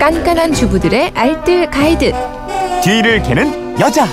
[0.00, 2.10] 깐깐한 주부들의 알뜰 가이드.
[2.82, 4.08] 뒤를 캐는 여자.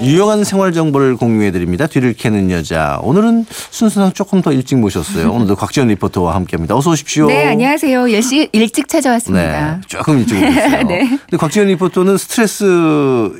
[0.00, 1.86] 유용한 생활 정보를 공유해 드립니다.
[1.86, 2.98] 뒤를 캐는 여자.
[3.02, 5.30] 오늘은 순서상 조금 더 일찍 모셨어요.
[5.30, 6.74] 오늘도 곽지연 리포터와 함께합니다.
[6.74, 7.26] 어서 오십시오.
[7.26, 8.08] 네, 안녕하세요.
[8.08, 9.76] 일찍, 일찍 찾아왔습니다.
[9.76, 10.82] 네, 조금 일찍 오셨어요.
[10.88, 11.00] 네.
[11.08, 12.64] 근데 곽지연 리포터는 스트레스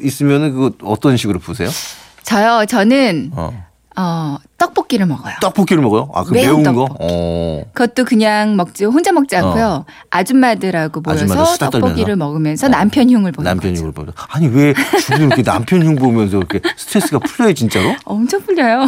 [0.03, 1.71] 있으면 그거 어떤 식으로 푸세요?
[2.23, 3.68] 저요, 저는, 어.
[4.01, 5.35] 어, 떡볶이를 먹어요.
[5.41, 6.09] 떡볶이를 먹어요?
[6.15, 6.87] 아, 그 매운 매운 거?
[7.01, 7.63] 어.
[7.73, 9.85] 그것도 그냥 먹지, 혼자 먹지 않고요.
[10.11, 12.17] 아줌마들하고 모여서 떡볶이를 떨면서?
[12.17, 12.71] 먹으면서 어.
[12.71, 13.77] 남편 흉을 보는 남편.
[13.77, 17.97] 흉을 보면 아니 왜 주부는 이렇게 남편 흉 보면서 이렇게 스트레스가 풀려요 진짜로?
[18.05, 18.87] 엄청 풀려요.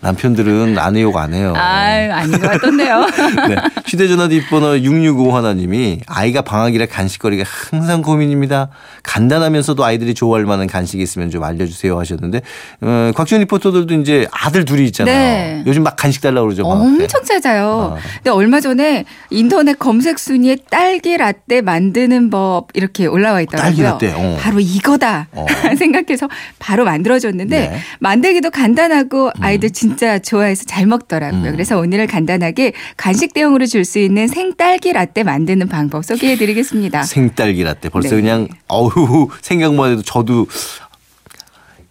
[0.00, 1.52] 남편들은 아내 욕 안 해요.
[1.56, 3.00] 아, 아닌 것 같던데요.
[3.48, 3.56] 네.
[3.86, 8.68] 휴대전화 뒷번호 665 하나님이 아이가 방학이라 간식거리가 항상 고민입니다.
[9.02, 12.42] 간단하면서도 아이들이 좋아할 만한 간식이 있으면 좀 알려주세요 하셨는데
[12.82, 15.14] 어, 곽지연 리포터들도 이제 아들 둘이 있잖아요.
[15.14, 15.62] 네.
[15.66, 16.64] 요즘 막 간식 달라고 그러죠.
[16.64, 17.96] 엄청 찾아요.
[17.96, 18.00] 아.
[18.16, 23.64] 근데 얼마 전에 인터넷 검색 순위에 딸기 라떼 만드는 법 이렇게 올라와 있더라고요.
[23.64, 24.36] 딸기 라떼, 어.
[24.40, 25.46] 바로 이거다 어.
[25.76, 26.28] 생각해서
[26.60, 27.78] 바로 만들어줬는데 네.
[27.98, 31.46] 만들기도 간단하고 아이들 진짜 좋아해서 잘 먹더라고요.
[31.46, 31.52] 음.
[31.52, 37.04] 그래서 오늘 간단하게 간식 대용으로 줄 수 있는 생딸기 라떼 만드는 방법 소개해드리겠습니다.
[37.04, 38.20] 생딸기 라떼 벌써 네.
[38.22, 40.46] 그냥 어우 생각만 해도 저도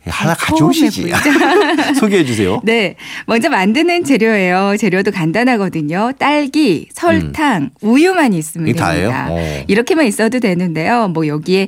[0.10, 1.12] 하나 가져오시지.
[2.00, 2.62] 소개해 주세요.
[2.66, 2.96] 네.
[3.26, 4.76] 먼저 만드는 재료예요.
[4.78, 6.12] 재료도 간단하거든요.
[6.18, 8.70] 딸기, 설탕, 우유만 있으면 음.
[8.70, 9.10] 이게 다예요?
[9.10, 9.28] 됩니다.
[9.30, 9.64] 어.
[9.68, 11.08] 이렇게만 있어도 되는데요.
[11.08, 11.68] 뭐 여기에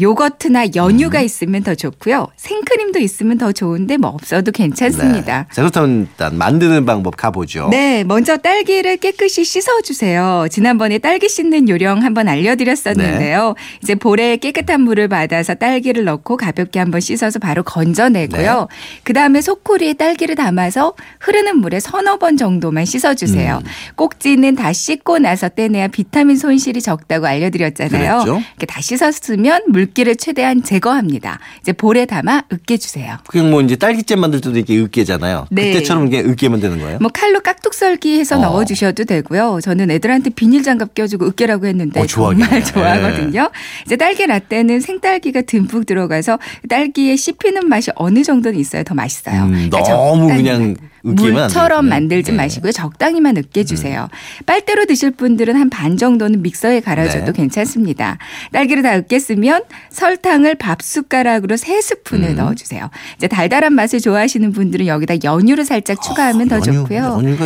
[0.00, 1.24] 요거트나 연유가 음.
[1.24, 2.28] 있으면 더 좋고요.
[2.36, 5.42] 생크림도 있으면 더 좋은데 뭐 없어도 괜찮습니다.
[5.42, 5.46] 네.
[5.52, 7.68] 자, 그렇다면 일단 만드는 방법 가보죠.
[7.70, 10.46] 네, 먼저 딸기를 깨끗이 씻어주세요.
[10.50, 13.54] 지난번에 딸기 씻는 요령 한번 알려드렸었는데요.
[13.56, 13.78] 네.
[13.82, 18.68] 이제 볼에 깨끗한 물을 받아서 딸기를 넣고 가볍게 한번 씻어서 바로 건져내고요.
[18.70, 18.76] 네.
[19.02, 23.62] 그 다음에 소쿠리에 딸기를 담아서 흐르는 물에 서너 번 정도만 씻어주세요.
[23.64, 23.70] 음.
[23.96, 28.18] 꼭지는 다 씻고 나서 떼내야 비타민 손실이 적다고 알려드렸잖아요.
[28.22, 28.42] 그랬죠.
[28.50, 31.40] 이렇게 다 씻었으면 물기를 최대한 제거합니다.
[31.60, 33.16] 이제 볼에 담아 으깨주세요.
[33.26, 35.48] 그냥 뭐 이제 딸기잼 만들 때도 이렇게 으깨잖아요.
[35.50, 35.72] 네.
[35.72, 36.98] 그때처럼 그냥 으깨면 되는 거예요?
[37.00, 38.40] 뭐 칼로 깍둑썰기 해서 어.
[38.40, 39.58] 넣어주셔도 되고요.
[39.62, 42.06] 저는 애들한테 비닐 장갑 껴주고 으깨라고 했는데 어.
[42.06, 43.50] 정말 좋아하거든요.
[43.84, 46.38] 이제 딸기 라떼는 생딸기가 듬뿍 들어가서
[46.68, 49.42] 딸기에 씹히는 맛이 어느 정도는 있어야 더 맛있어요.
[49.44, 50.36] 음, 그러니까 너무 적당히만.
[50.36, 51.86] 그냥 물처럼.
[51.88, 52.34] 만들지 네.
[52.34, 52.36] 음.
[52.38, 52.72] 마시고요.
[52.72, 54.08] 적당히만 으깨주세요.
[54.46, 57.32] 빨대로 드실 분들은 한 반 정도는 믹서에 갈아줘도 네.
[57.32, 58.16] 괜찮습니다.
[58.52, 62.36] 딸기를 다 으깼으면 설탕을 밥 숟가락으로 세 스푼을 음.
[62.36, 62.90] 넣어주세요.
[63.16, 66.98] 이제 달달한 맛을 좋아하시는 분들은 여기다 연유를 살짝 추가하면 더 아, 연유, 좋고요.
[67.18, 67.44] 연유가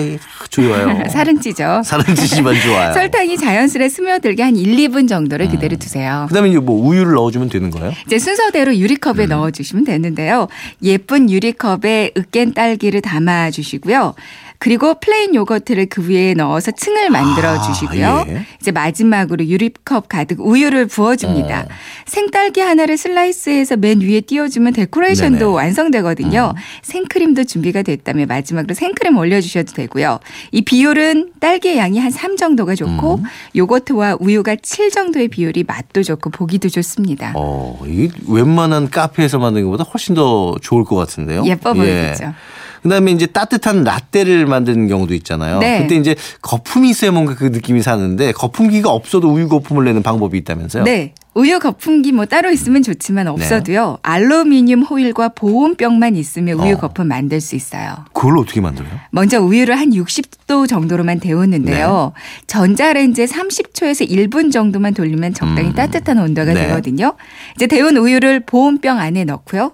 [0.50, 1.02] 좋아요.
[1.10, 1.80] 살은 찌죠.
[1.84, 2.92] 살은 찌지만 좋아요.
[2.94, 6.26] 설탕이 자연스레 스며들게 한 1, 2분 정도를 그대로 두세요.
[6.28, 7.92] 그다음에 이제 뭐 우유를 넣어주면 되는 거예요?
[8.06, 9.28] 이제 순서대로 유리컵에 음.
[9.30, 10.48] 넣어주시면 되는데요.
[10.82, 14.14] 예쁜 유리컵에 으깬 딸기를 담아 주시고요.
[14.59, 18.25] 그리고 plain 요거트를 그 위에 넣어서 층을 만들어 아, 주시고요.
[18.28, 18.47] 예.
[18.60, 21.60] 이제 마지막으로 유리컵 가득 우유를 부어줍니다.
[21.60, 21.69] 어.
[22.06, 25.53] 생딸기 하나를 슬라이스해서 맨 위에 띄워주면 데코레이션도 네네.
[25.53, 26.54] 완성되거든요.
[26.56, 26.60] 음.
[26.82, 30.19] 생크림도 준비가 됐다면 마지막으로 생크림 올려주셔도 되고요.
[30.50, 33.22] 이 비율은 딸기의 양이 한 3 정도가 좋고 음.
[33.54, 37.32] 요거트와 우유가 7 정도의 비율이 맛도 좋고 보기도 좋습니다.
[37.37, 41.44] 어, 이 웬만한 카페에서 만든 것보다 훨씬 더 좋을 것 같은데요.
[41.47, 42.34] 예뻐 보이겠죠.
[42.82, 45.58] 그다음에 이제 따뜻한 라떼를 만드는 경우도 있잖아요.
[45.58, 45.82] 네.
[45.82, 50.84] 그때 이제 거품이 있어야 뭔가 그 느낌이 사는데 거품기가 없어도 우유 거품을 내는 방법이 있다면서요?
[50.84, 51.14] 네.
[51.34, 53.98] 우유 거품기 뭐 따로 있으면 좋지만 없어도요.
[54.02, 56.78] 알루미늄 호일과 보온병만 있으면 우유 어.
[56.78, 58.04] 거품 만들 수 있어요.
[58.12, 58.90] 그걸 어떻게 만들어요?
[59.10, 62.12] 먼저 우유를 한 60도 정도로만 데우는데요.
[62.14, 62.42] 네.
[62.48, 65.74] 전자레인지에 30초에서 1분 정도만 돌리면 적당히 음.
[65.74, 66.66] 따뜻한 온도가 네.
[66.66, 67.14] 되거든요.
[67.54, 69.72] 이제 데운 우유를 보온병 안에 넣고요.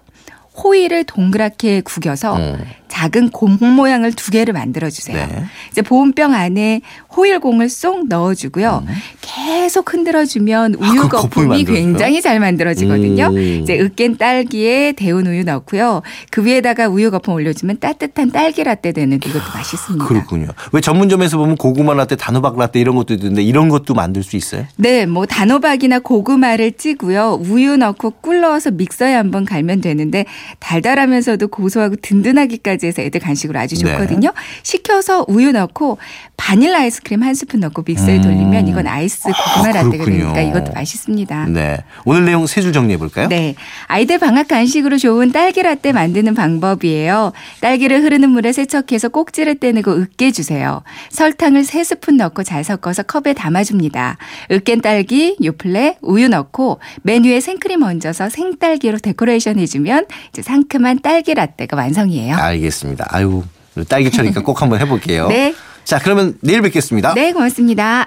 [0.62, 2.58] 호일을 동그랗게 구겨서 어.
[2.94, 5.16] 작은 공 모양을 두 개를 만들어 주세요.
[5.16, 5.44] 네.
[5.70, 6.80] 이제 보온병 안에
[7.16, 8.84] 호일공을 쏙 넣어주고요.
[9.20, 10.82] 계속 흔들어주면 음.
[10.82, 11.64] 아, 우유 그 거품이?
[11.64, 13.30] 굉장히 잘 만들어지거든요.
[13.32, 13.38] 오.
[13.38, 16.02] 이제 으깬 딸기에 데운 우유 넣고요.
[16.30, 20.04] 그 위에다가 우유 거품 올려주면 따뜻한 딸기 라떼 되는데 이것도 맛있습니다.
[20.06, 20.48] 그렇군요.
[20.72, 24.66] 왜 전문점에서 보면 고구마 라떼, 단호박 라떼 이런 것도 있는데 이런 것도 만들 수 있어요?
[24.76, 27.40] 네, 뭐 단호박이나 고구마를 찌고요.
[27.48, 30.24] 우유 넣고 꿀 넣어서 믹서에 한번 갈면 되는데
[30.58, 33.92] 달달하면서도 고소하고 든든하기까지 해서 애들 간식으로 아주 네.
[33.92, 34.32] 좋거든요.
[34.62, 35.98] 식혀서 우유 넣고
[36.36, 38.22] 바닐라 아이스 크림 한 스푼 넣고 믹서에 음.
[38.22, 40.04] 돌리면 이건 아이스 고구마 아, 라떼가.
[40.04, 41.46] 되니까 이것도 맛있습니다.
[41.50, 41.78] 네.
[42.04, 43.28] 오늘 내용 세 줄 정리해 볼까요?
[43.28, 43.54] 네.
[43.86, 47.32] 아이들 방학 간식으로 좋은 딸기 라떼 만드는 방법이에요.
[47.60, 50.82] 딸기를 흐르는 물에 세척해서 꼭지를 떼내고 으깨 주세요.
[51.10, 54.16] 설탕을 세 스푼 넣고 잘 섞어서 컵에 담아줍니다.
[54.50, 61.34] 으깬 딸기, 요플레, 우유 넣고 맨 위에 생크림 얹어서 생딸기로 데코레이션 해주면 이제 상큼한 딸기
[61.34, 62.36] 라떼가 완성이에요.
[62.36, 63.06] 알겠습니다.
[63.10, 63.42] 아유,
[63.88, 65.28] 딸기차니까 꼭 한번 해볼게요.
[65.34, 65.54] 네.
[65.84, 67.14] 자, 그러면 내일 뵙겠습니다.
[67.14, 68.06] 네, 고맙습니다.